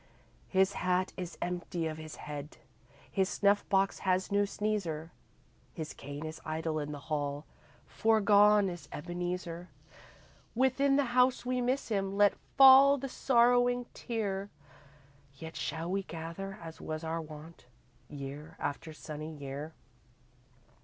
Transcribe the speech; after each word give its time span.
His 0.47 0.73
hat 0.73 1.13
is 1.15 1.37
empty 1.43 1.85
of 1.85 1.99
his 1.99 2.15
head, 2.15 2.57
His 3.11 3.29
snuff 3.29 3.69
box 3.69 3.99
has 3.99 4.31
no 4.31 4.45
sneezer, 4.45 5.11
His 5.75 5.93
cane 5.93 6.25
is 6.25 6.41
idle 6.43 6.79
in 6.79 6.91
the 6.91 7.01
hall 7.11 7.45
For 7.85 8.19
gone 8.19 8.67
is 8.67 8.89
Ebeneezer. 8.91 9.67
Within 10.55 10.95
the 10.95 11.05
house 11.13 11.45
we 11.45 11.61
miss 11.61 11.89
him, 11.89 12.17
Let 12.17 12.33
fall 12.57 12.97
the 12.97 13.09
sorrowing 13.09 13.85
tear, 13.93 14.49
Yet 15.37 15.55
shall 15.55 15.91
we 15.91 16.01
gather 16.01 16.57
as 16.63 16.81
was 16.81 17.03
our 17.03 17.21
wont 17.21 17.67
Year 18.09 18.55
after 18.57 18.93
sunny 18.93 19.31
year. 19.31 19.75